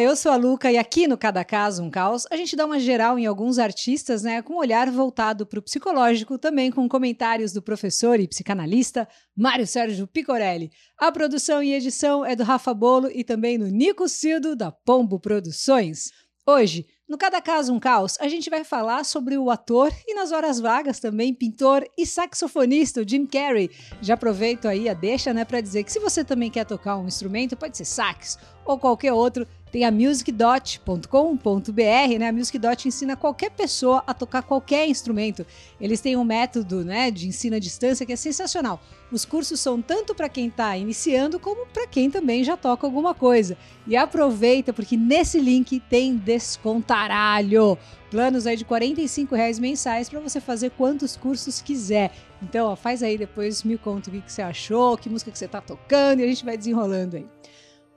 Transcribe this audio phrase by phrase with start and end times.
[0.00, 2.80] Eu sou a Luca e aqui no Cada Caso um Caos, a gente dá uma
[2.80, 7.52] geral em alguns artistas, né, com um olhar voltado para o psicológico, também com comentários
[7.52, 9.06] do professor e psicanalista
[9.36, 10.70] Mário Sérgio Picorelli.
[10.96, 15.20] A produção e edição é do Rafa Bolo e também do Nico Cido da Pombo
[15.20, 16.10] Produções.
[16.46, 20.32] Hoje, no Cada Caso um Caos, a gente vai falar sobre o ator e nas
[20.32, 23.68] horas vagas também pintor e saxofonista, o Jim Carrey.
[24.00, 27.06] Já aproveito aí a deixa, né, para dizer que se você também quer tocar um
[27.06, 32.28] instrumento, pode ser sax ou qualquer outro, tem a musicdot.com.br, né?
[32.28, 35.46] A Musicdot ensina qualquer pessoa a tocar qualquer instrumento.
[35.80, 38.80] Eles têm um método, né, de ensino à distância que é sensacional.
[39.12, 43.14] Os cursos são tanto para quem está iniciando como para quem também já toca alguma
[43.14, 43.56] coisa.
[43.86, 47.78] E aproveita porque nesse link tem descontaralho.
[48.10, 52.12] Planos aí de R$ reais mensais para você fazer quantos cursos quiser.
[52.42, 55.38] Então, ó, faz aí depois, me conta o que, que você achou, que música que
[55.38, 57.26] você está tocando e a gente vai desenrolando aí.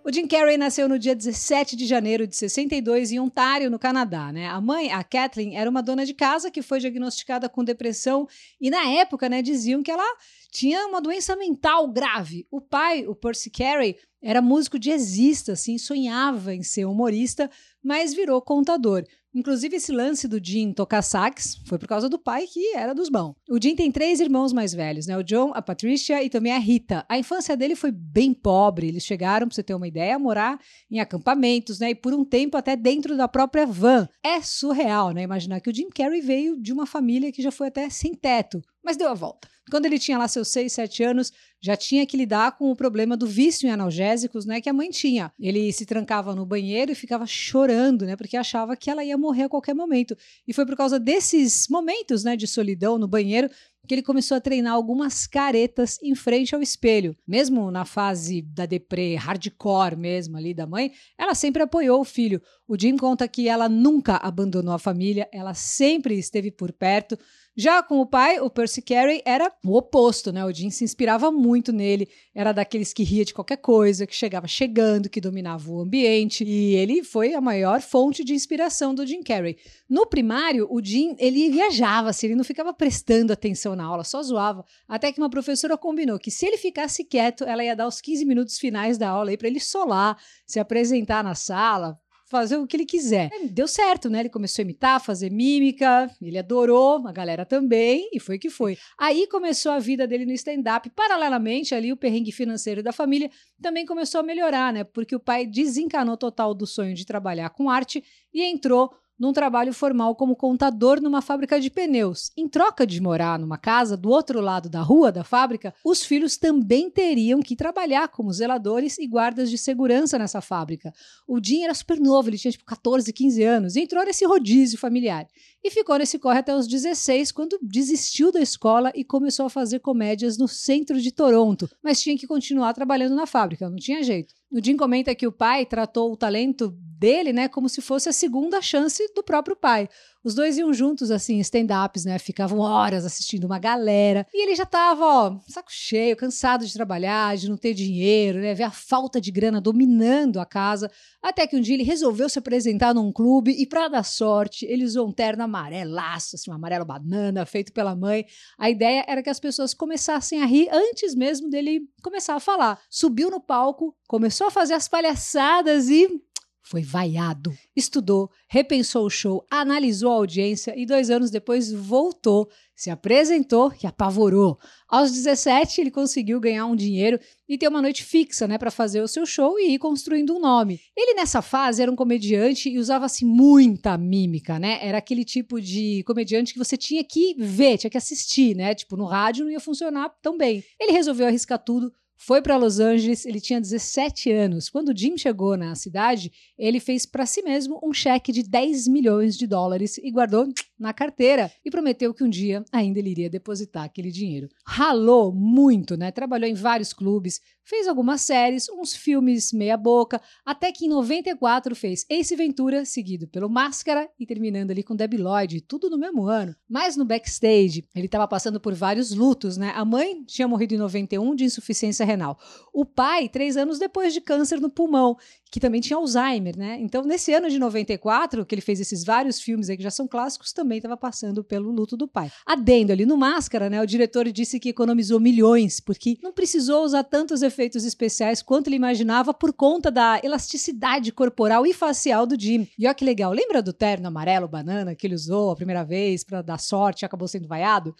[0.06, 4.34] O Jim Carrey nasceu no dia 17 de janeiro de 62 em Ontário, no Canadá.
[4.34, 4.48] Né?
[4.50, 8.28] A mãe, a Kathleen, era uma dona de casa que foi diagnosticada com depressão
[8.60, 10.04] e na época né, diziam que ela
[10.52, 12.46] tinha uma doença mental grave.
[12.52, 17.50] O pai, o Percy Carey, era músico jazzista, assim, sonhava em ser humorista,
[17.82, 19.06] mas virou contador.
[19.34, 23.10] Inclusive, esse lance do Jim tocar sax foi por causa do pai, que era dos
[23.10, 23.34] bons.
[23.50, 25.18] O Jim tem três irmãos mais velhos, né?
[25.18, 27.04] O John, a Patricia e também a Rita.
[27.10, 28.88] A infância dele foi bem pobre.
[28.88, 31.90] Eles chegaram, pra você ter uma ideia, a morar em acampamentos, né?
[31.90, 34.08] E por um tempo até dentro da própria van.
[34.24, 35.24] É surreal, né?
[35.24, 38.62] Imaginar que o Jim Carrey veio de uma família que já foi até sem teto,
[38.84, 39.48] mas deu a volta.
[39.72, 41.32] Quando ele tinha lá seus 6, 7 anos,
[41.62, 44.90] já tinha que lidar com o problema do vício em analgésicos, né, que a mãe
[44.90, 45.32] tinha.
[45.40, 49.44] Ele se trancava no banheiro e ficava chorando, né, porque achava que ela ia morrer
[49.44, 50.18] a qualquer momento.
[50.46, 53.50] E foi por causa desses momentos, né, de solidão no banheiro
[53.88, 57.16] que ele começou a treinar algumas caretas em frente ao espelho.
[57.28, 62.42] Mesmo na fase da deprê hardcore mesmo ali da mãe, ela sempre apoiou o filho.
[62.66, 67.18] O Jim conta que ela nunca abandonou a família, ela sempre esteve por perto,
[67.56, 70.44] já com o pai, o Percy Carey era o oposto, né?
[70.44, 74.48] O Jim se inspirava muito nele, era daqueles que ria de qualquer coisa, que chegava
[74.48, 79.22] chegando, que dominava o ambiente, e ele foi a maior fonte de inspiração do Jim
[79.22, 79.58] Carrey.
[79.88, 84.22] No primário, o Jim, ele viajava, assim, ele não ficava prestando atenção na aula, só
[84.24, 88.02] zoava, até que uma professora combinou que se ele ficasse quieto, ela ia dar os
[88.02, 92.00] 15 minutos finais da aula aí para ele solar, se apresentar na sala,
[92.34, 93.30] fazer o que ele quiser.
[93.52, 94.22] Deu certo, né?
[94.22, 98.76] Ele começou a imitar, fazer mímica, ele adorou, a galera também, e foi que foi.
[98.98, 100.90] Aí começou a vida dele no stand-up.
[100.96, 103.30] Paralelamente, ali, o perrengue financeiro da família
[103.62, 104.84] também começou a melhorar, né?
[104.84, 108.90] Porque o pai desencanou total do sonho de trabalhar com arte e entrou
[109.24, 112.30] num trabalho formal como contador numa fábrica de pneus.
[112.36, 116.36] Em troca de morar numa casa do outro lado da rua da fábrica, os filhos
[116.36, 120.94] também teriam que trabalhar como zeladores e guardas de segurança nessa fábrica.
[121.26, 124.78] O Jim era super novo, ele tinha tipo 14, 15 anos, e entrou nesse rodízio
[124.78, 125.26] familiar.
[125.64, 129.80] E ficou nesse corre até os 16, quando desistiu da escola e começou a fazer
[129.80, 134.34] comédias no centro de Toronto, mas tinha que continuar trabalhando na fábrica, não tinha jeito.
[134.54, 136.70] O Jim comenta que o pai tratou o talento
[137.00, 139.90] dele, né, como se fosse a segunda chance do próprio pai.
[140.24, 142.18] Os dois iam juntos, assim, stand-ups, né?
[142.18, 144.26] Ficavam horas assistindo uma galera.
[144.34, 148.54] E ele já tava, ó, saco cheio, cansado de trabalhar, de não ter dinheiro, né?
[148.54, 150.90] Ver a falta de grana dominando a casa.
[151.22, 154.86] Até que um dia ele resolveu se apresentar num clube e, para dar sorte, ele
[154.86, 158.26] usou um terno amarelaço, assim, um amarelo banana, feito pela mãe.
[158.58, 162.80] A ideia era que as pessoas começassem a rir antes mesmo dele começar a falar.
[162.90, 166.22] Subiu no palco, começou a fazer as palhaçadas e
[166.64, 167.54] foi vaiado.
[167.76, 173.86] Estudou, repensou o show, analisou a audiência e dois anos depois voltou, se apresentou e
[173.86, 174.58] apavorou.
[174.88, 179.02] Aos 17, ele conseguiu ganhar um dinheiro e ter uma noite fixa, né, para fazer
[179.02, 180.80] o seu show e ir construindo um nome.
[180.96, 184.80] Ele nessa fase era um comediante e usava-se muita mímica, né?
[184.82, 188.74] Era aquele tipo de comediante que você tinha que ver, tinha que assistir, né?
[188.74, 190.64] Tipo, no rádio não ia funcionar tão bem.
[190.80, 194.70] Ele resolveu arriscar tudo, foi para Los Angeles, ele tinha 17 anos.
[194.70, 199.38] Quando Jim chegou na cidade, ele fez para si mesmo um cheque de 10 milhões
[199.38, 200.48] de dólares e guardou
[200.80, 204.48] na carteira e prometeu que um dia ainda ele iria depositar aquele dinheiro.
[204.66, 206.12] Ralou muito, né?
[206.12, 211.76] Trabalhou em vários clubes, fez algumas séries, uns filmes meia boca, até que em 94
[211.76, 216.28] fez Ace Ventura, seguido pelo Máscara e terminando ali com Debbie Lloyd, tudo no mesmo
[216.28, 216.56] ano.
[216.70, 219.72] Mas no backstage, ele estava passando por vários lutos, né?
[219.76, 222.38] A mãe tinha morrido em 91 de insuficiência renal.
[222.74, 225.18] O pai, três anos depois de câncer no pulmão,
[225.54, 226.80] que também tinha Alzheimer, né?
[226.80, 230.08] Então, nesse ano de 94, que ele fez esses vários filmes aí que já são
[230.08, 232.32] clássicos, também estava passando pelo luto do pai.
[232.44, 233.80] Adendo ali no Máscara, né?
[233.80, 238.78] O diretor disse que economizou milhões, porque não precisou usar tantos efeitos especiais quanto ele
[238.78, 242.68] imaginava por conta da elasticidade corporal e facial do Jim.
[242.76, 246.24] E olha que legal, lembra do terno amarelo banana que ele usou a primeira vez
[246.24, 247.96] para dar sorte e acabou sendo vaiado?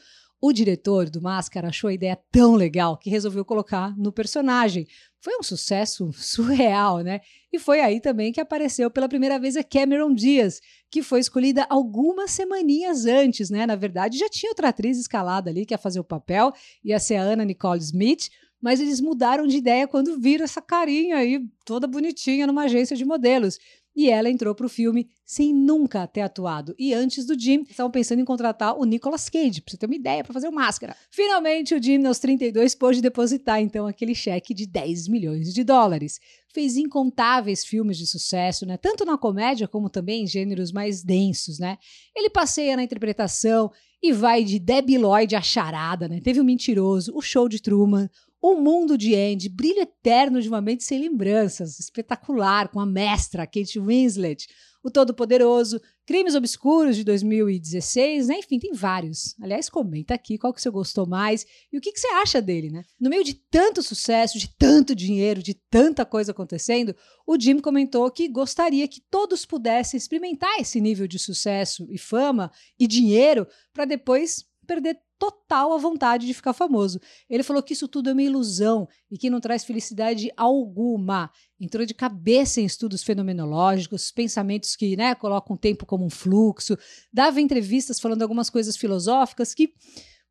[0.46, 4.86] O diretor do Máscara achou a ideia tão legal que resolveu colocar no personagem.
[5.24, 7.22] Foi um sucesso surreal, né?
[7.52, 10.60] E foi aí também que apareceu pela primeira vez a Cameron Diaz,
[10.92, 13.66] que foi escolhida algumas semaninhas antes, né?
[13.66, 16.52] Na verdade, já tinha outra atriz escalada ali que ia fazer o papel,
[16.84, 18.30] ia ser a Anna Nicole Smith,
[18.62, 23.06] mas eles mudaram de ideia quando viram essa carinha aí toda bonitinha numa agência de
[23.06, 23.58] modelos
[23.96, 26.76] e ela entrou para o filme sem nunca ter atuado.
[26.78, 29.96] E antes do Jim, estavam pensando em contratar o Nicolas Cage, para você ter uma
[29.96, 30.96] ideia, para fazer o Máscara.
[31.12, 36.20] Finalmente, o Jim, aos 32, pôde depositar então aquele cheque de 10 milhões de dólares.
[36.54, 38.78] Fez incontáveis filmes de sucesso, né?
[38.78, 41.60] tanto na comédia como também em gêneros mais densos.
[41.60, 41.78] Né?
[42.16, 46.08] Ele passeia na interpretação e vai de Debbie Lloyd a charada.
[46.08, 46.20] Né?
[46.20, 48.10] Teve o Mentiroso, o Show de Truman,
[48.44, 53.48] o Mundo de Andy, Brilho Eterno de uma Mente Sem Lembranças, espetacular, com a mestra
[53.48, 54.50] Kate Winslet,
[54.84, 58.40] O Todo-Poderoso, Crimes Obscuros de 2016, né?
[58.40, 59.34] enfim, tem vários.
[59.42, 62.70] Aliás, comenta aqui qual que você gostou mais e o que, que você acha dele,
[62.70, 62.84] né?
[63.00, 66.94] No meio de tanto sucesso, de tanto dinheiro, de tanta coisa acontecendo,
[67.26, 72.52] o Jim comentou que gostaria que todos pudessem experimentar esse nível de sucesso e fama
[72.78, 77.00] e dinheiro para depois perder total a vontade de ficar famoso.
[77.30, 81.32] Ele falou que isso tudo é uma ilusão e que não traz felicidade alguma.
[81.60, 86.78] Entrou de cabeça em estudos fenomenológicos, pensamentos que né, colocam o tempo como um fluxo,
[87.12, 89.74] dava entrevistas falando algumas coisas filosóficas que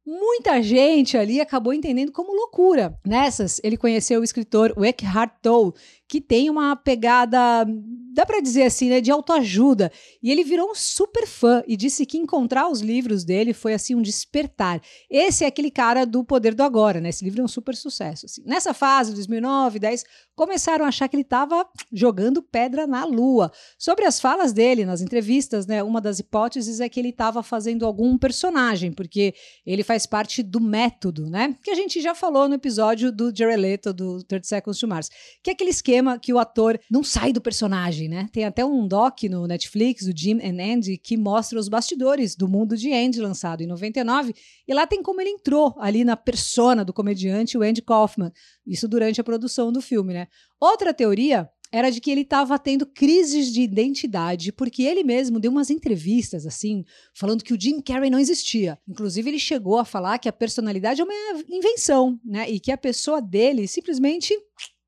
[0.05, 2.99] muita gente ali acabou entendendo como loucura.
[3.07, 5.73] Nessas, ele conheceu o escritor Eckhart Tolle,
[6.09, 7.65] que tem uma pegada,
[8.13, 9.91] dá para dizer assim, né, de autoajuda.
[10.23, 13.95] E ele virou um super fã e disse que encontrar os livros dele foi assim
[13.95, 14.81] um despertar.
[15.11, 17.09] Esse é aquele cara do poder do agora, né?
[17.09, 18.27] Esse livro é um super sucesso.
[18.27, 18.43] Assim.
[18.45, 20.05] Nessa fase, 2009, 10,
[20.35, 23.51] começaram a achar que ele estava jogando pedra na lua.
[23.79, 27.87] Sobre as falas dele nas entrevistas, né, uma das hipóteses é que ele estava fazendo
[27.87, 31.57] algum personagem, porque ele faz parte do método, né?
[31.63, 35.11] Que a gente já falou no episódio do Jared Leto, do 30 Seconds to Mars,
[35.43, 38.29] que é aquele esquema que o ator não sai do personagem, né?
[38.33, 42.49] Tem até um doc no Netflix, o Jim and Andy, que mostra os bastidores do
[42.49, 44.35] mundo de Andy, lançado em 99,
[44.67, 48.33] e lá tem como ele entrou ali na persona do comediante, o Andy Kaufman.
[48.67, 50.29] Isso durante a produção do filme, né?
[50.61, 55.51] Outra teoria era de que ele estava tendo crises de identidade, porque ele mesmo deu
[55.51, 56.85] umas entrevistas assim,
[57.15, 58.79] falando que o Jim Carrey não existia.
[58.87, 61.15] Inclusive, ele chegou a falar que a personalidade é uma
[61.49, 62.49] invenção, né?
[62.51, 64.39] E que a pessoa dele simplesmente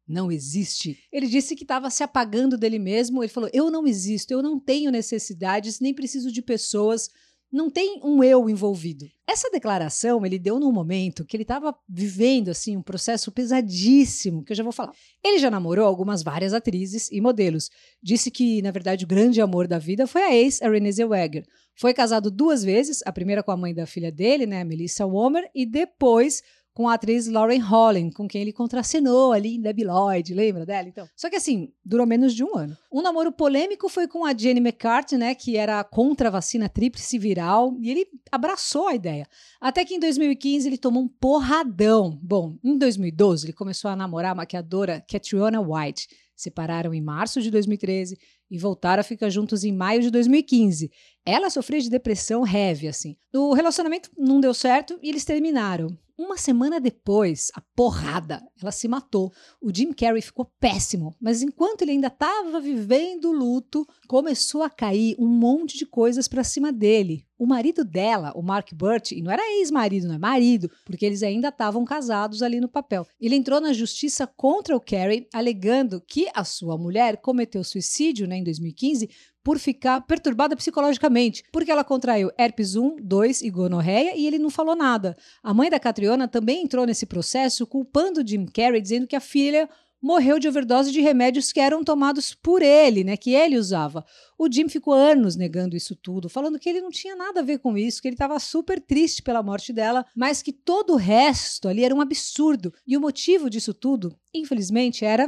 [0.06, 0.98] não existe.
[1.10, 3.22] Ele disse que estava se apagando dele mesmo.
[3.22, 7.08] Ele falou: Eu não existo, eu não tenho necessidades, nem preciso de pessoas,
[7.54, 9.06] não tem um eu envolvido.
[9.26, 14.50] Essa declaração ele deu num momento que ele estava vivendo assim um processo pesadíssimo, que
[14.50, 14.92] eu já vou falar.
[15.24, 17.70] Ele já namorou algumas várias atrizes e modelos.
[18.02, 21.44] Disse que, na verdade, o grande amor da vida foi a ex, a Renée Zellweger.
[21.76, 25.48] Foi casado duas vezes, a primeira com a mãe da filha dele, né, Melissa Womer,
[25.54, 26.42] e depois
[26.74, 30.88] com a atriz Lauren Holland, com quem ele contracenou ali em Debbie Lloyd, lembra dela?
[30.88, 31.08] Então.
[31.16, 32.76] Só que assim, durou menos de um ano.
[32.92, 37.16] Um namoro polêmico foi com a Jenny McCarthy, né, que era contra a vacina tríplice
[37.16, 39.26] viral, e ele abraçou a ideia.
[39.60, 42.18] Até que em 2015 ele tomou um porradão.
[42.20, 46.08] Bom, em 2012 ele começou a namorar a maquiadora Catriona White.
[46.36, 48.18] Separaram em março de 2013
[48.50, 50.90] e voltaram a ficar juntos em maio de 2015.
[51.24, 53.16] Ela sofria de depressão heavy, assim.
[53.32, 55.96] O relacionamento não deu certo e eles terminaram.
[56.16, 59.32] Uma semana depois, a porrada, ela se matou.
[59.60, 64.70] O Jim Carrey ficou péssimo, mas enquanto ele ainda estava vivendo o luto, começou a
[64.70, 67.26] cair um monte de coisas para cima dele.
[67.36, 71.22] O marido dela, o Mark Burt, e não era ex-marido, não é marido, porque eles
[71.22, 73.06] ainda estavam casados ali no papel.
[73.20, 78.36] Ele entrou na justiça contra o Carrey, alegando que a sua mulher cometeu suicídio né,
[78.36, 79.10] em 2015
[79.42, 84.48] por ficar perturbada psicologicamente, porque ela contraiu herpes 1, 2 e gonorreia e ele não
[84.48, 85.16] falou nada.
[85.42, 89.68] A mãe da Catriona também entrou nesse processo culpando Jim Carrey, dizendo que a filha
[90.04, 94.04] morreu de overdose de remédios que eram tomados por ele, né, que ele usava.
[94.36, 97.58] O Jim ficou anos negando isso tudo, falando que ele não tinha nada a ver
[97.58, 101.68] com isso, que ele estava super triste pela morte dela, mas que todo o resto
[101.68, 102.70] ali era um absurdo.
[102.86, 105.26] E o motivo disso tudo, infelizmente, era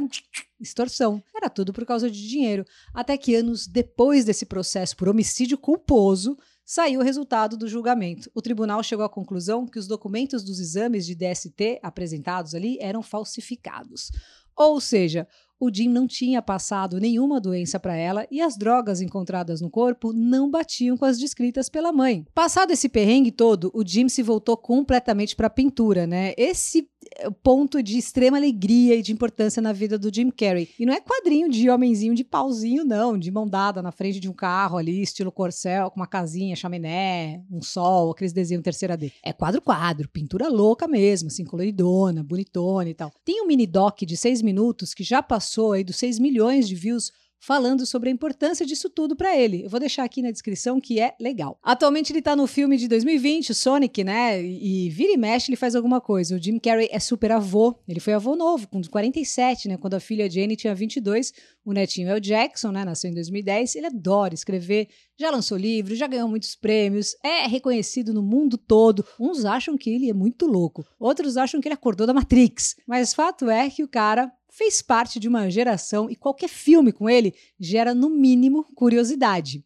[0.61, 1.23] extorsão.
[1.35, 2.63] Era tudo por causa de dinheiro.
[2.93, 8.29] Até que anos depois desse processo por homicídio culposo, saiu o resultado do julgamento.
[8.35, 13.01] O tribunal chegou à conclusão que os documentos dos exames de DST apresentados ali eram
[13.01, 14.11] falsificados.
[14.57, 15.27] Ou seja,
[15.59, 20.13] o Jim não tinha passado nenhuma doença para ela e as drogas encontradas no corpo
[20.13, 22.25] não batiam com as descritas pela mãe.
[22.33, 26.33] Passado esse perrengue todo, o Jim se voltou completamente para a pintura, né?
[26.37, 26.87] Esse
[27.43, 30.69] ponto de extrema alegria e de importância na vida do Jim Carrey.
[30.77, 34.29] E não é quadrinho de homenzinho de pauzinho, não, de mão dada na frente de
[34.29, 39.11] um carro ali, estilo corcel, com uma casinha, chaminé, um sol, aqueles desenhos terceira D.
[39.23, 43.11] É quadro-quadro, pintura louca mesmo, assim, coloridona, bonitona e tal.
[43.23, 46.75] Tem um mini doc de seis minutos que já passou aí dos 6 milhões de
[46.75, 49.63] views falando sobre a importância disso tudo para ele.
[49.63, 51.59] Eu vou deixar aqui na descrição que é legal.
[51.63, 54.41] Atualmente ele tá no filme de 2020, o Sonic, né?
[54.41, 56.35] E, vira e mexe ele faz alguma coisa.
[56.35, 57.77] O Jim Carrey é super avô.
[57.87, 59.77] Ele foi avô novo, com 47, né?
[59.77, 61.33] Quando a filha Jenny tinha 22.
[61.63, 62.85] O netinho é o Jackson, né?
[62.85, 63.75] Nasceu em 2010.
[63.75, 64.87] Ele adora escrever,
[65.19, 69.05] já lançou livro, já ganhou muitos prêmios, é reconhecido no mundo todo.
[69.19, 72.75] Uns acham que ele é muito louco, outros acham que ele acordou da Matrix.
[72.87, 77.07] Mas fato é que o cara fez parte de uma geração e qualquer filme com
[77.07, 79.63] ele gera, no mínimo, curiosidade.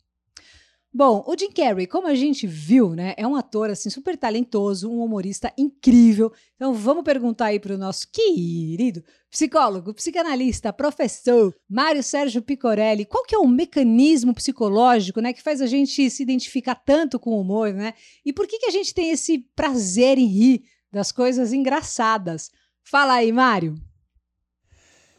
[0.93, 4.91] Bom, o Jim Carrey, como a gente viu, né, é um ator assim super talentoso,
[4.91, 6.33] um humorista incrível.
[6.57, 13.23] Então vamos perguntar aí para o nosso querido psicólogo, psicanalista, professor Mário Sérgio Picorelli, qual
[13.23, 17.39] que é o mecanismo psicológico, né, que faz a gente se identificar tanto com o
[17.39, 17.93] humor, né?
[18.25, 22.51] E por que que a gente tem esse prazer em rir das coisas engraçadas?
[22.83, 23.75] Fala aí, Mário.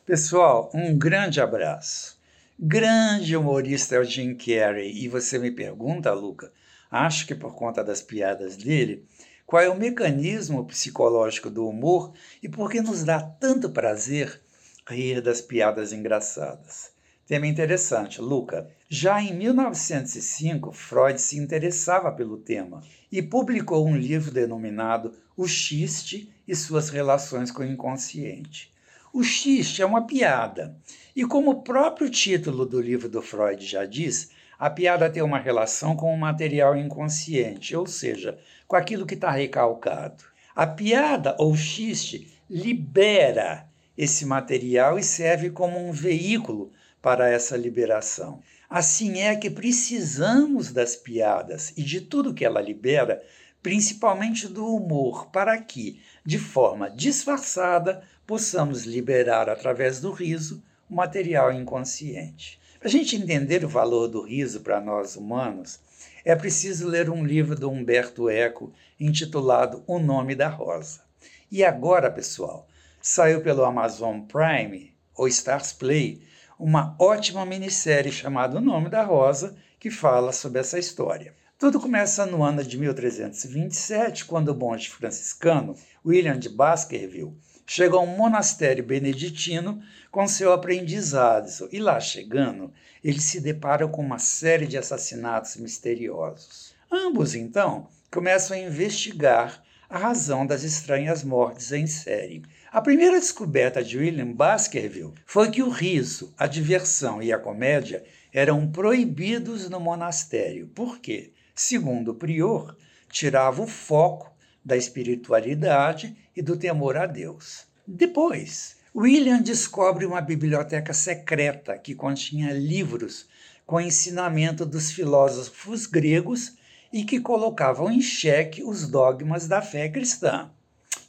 [0.04, 2.18] Pessoal, um grande abraço.
[2.59, 4.92] Grande humorista é o Jim Carrey.
[5.00, 6.52] E você me pergunta, Luca,
[6.90, 9.06] acho que por conta das piadas dele,
[9.47, 14.40] qual é o mecanismo psicológico do humor e por que nos dá tanto prazer
[14.88, 16.90] rir das piadas engraçadas?
[17.25, 18.68] Tema interessante, Luca.
[18.88, 26.28] Já em 1905, Freud se interessava pelo tema e publicou um livro denominado O Xiste
[26.47, 28.73] e suas relações com o inconsciente.
[29.12, 30.75] O xiste é uma piada.
[31.14, 35.38] E como o próprio título do livro do Freud já diz, a piada tem uma
[35.38, 40.25] relação com o material inconsciente, ou seja, com aquilo que está recalcado.
[40.57, 48.40] A piada ou xiste libera esse material e serve como um veículo para essa liberação.
[48.71, 53.23] Assim é que precisamos das piadas e de tudo que ela libera,
[53.62, 61.52] principalmente do humor, para que, de forma disfarçada, possamos liberar através do riso o material
[61.52, 62.58] inconsciente.
[62.78, 65.78] Para a gente entender o valor do riso para nós humanos,
[66.24, 71.02] é preciso ler um livro do Humberto Eco intitulado O Nome da Rosa.
[71.50, 72.66] E agora, pessoal,
[73.02, 76.22] saiu pelo Amazon Prime ou Stars Play
[76.58, 81.34] uma ótima minissérie chamada O Nome da Rosa, que fala sobre essa história.
[81.58, 87.36] Tudo começa no ano de 1327, quando o monge franciscano William de Baskerville
[87.66, 94.02] chega a um monastério beneditino com seu aprendizado, e lá chegando, ele se depara com
[94.02, 96.75] uma série de assassinatos misteriosos.
[96.90, 102.42] Ambos, então, começam a investigar a razão das estranhas mortes em série.
[102.71, 108.02] A primeira descoberta de William Baskerville foi que o riso, a diversão e a comédia
[108.33, 110.66] eram proibidos no monastério.
[110.69, 111.33] Por quê?
[111.54, 112.75] Segundo o prior,
[113.11, 117.64] tirava o foco da espiritualidade e do temor a Deus.
[117.86, 123.26] Depois, William descobre uma biblioteca secreta que continha livros
[123.66, 126.52] com ensinamento dos filósofos gregos
[126.92, 130.50] e que colocavam em xeque os dogmas da fé cristã.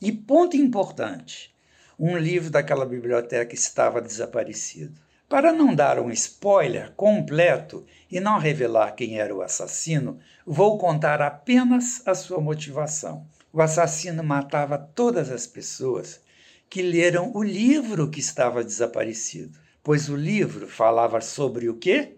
[0.01, 1.53] E ponto importante:
[1.99, 5.01] um livro daquela biblioteca estava desaparecido.
[5.27, 11.21] Para não dar um spoiler completo e não revelar quem era o assassino, vou contar
[11.21, 13.25] apenas a sua motivação.
[13.55, 16.19] O assassino matava todas as pessoas
[16.67, 22.15] que leram o livro que estava desaparecido, pois o livro falava sobre o quê?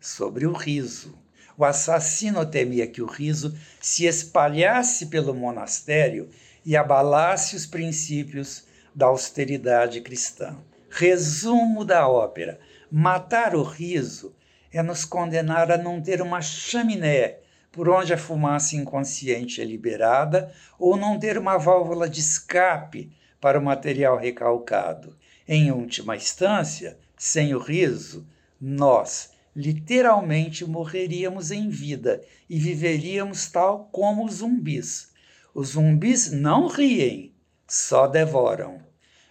[0.00, 1.18] Sobre o riso.
[1.58, 6.30] O assassino temia que o riso se espalhasse pelo monastério
[6.64, 8.62] e abalasse os princípios
[8.94, 10.56] da austeridade cristã.
[10.88, 14.36] Resumo da ópera: matar o riso
[14.72, 17.39] é nos condenar a não ter uma chaminé
[17.72, 23.58] por onde a fumaça inconsciente é liberada, ou não ter uma válvula de escape para
[23.58, 25.16] o material recalcado.
[25.46, 28.26] Em última instância, sem o riso,
[28.60, 35.10] nós literalmente morreríamos em vida e viveríamos tal como os zumbis.
[35.54, 37.34] Os zumbis não riem,
[37.66, 38.80] só devoram.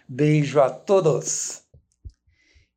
[0.08, 1.62] Beijo a todos!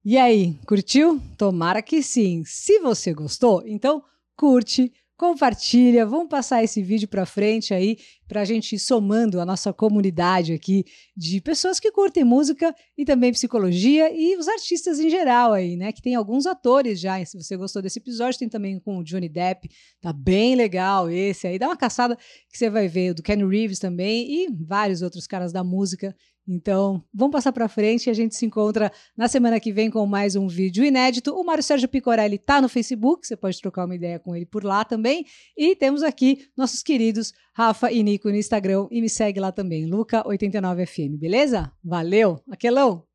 [0.06, 1.22] E aí, curtiu?
[1.38, 2.44] Tomara que sim.
[2.46, 4.04] Se você gostou, então
[4.36, 9.46] curte compartilha, vamos passar esse vídeo para frente aí, para a gente ir somando a
[9.46, 10.84] nossa comunidade aqui
[11.16, 15.92] de pessoas que curtem música e também psicologia e os artistas em geral aí, né?
[15.92, 17.24] Que tem alguns atores já.
[17.24, 19.70] Se você gostou desse episódio, tem também com o Johnny Depp,
[20.02, 21.60] tá bem legal esse aí.
[21.60, 22.16] Dá uma caçada
[22.50, 26.16] que você vai ver, do Ken Reeves também e vários outros caras da música
[26.48, 30.06] então, vamos passar para frente e a gente se encontra na semana que vem com
[30.06, 31.34] mais um vídeo inédito.
[31.34, 34.64] O Mário Sérgio Picorelli está no Facebook, você pode trocar uma ideia com ele por
[34.64, 35.26] lá também.
[35.58, 39.88] E temos aqui nossos queridos Rafa e Nico no Instagram e me segue lá também,
[39.90, 41.72] Luca89FM, beleza?
[41.84, 43.13] Valeu, aquelão!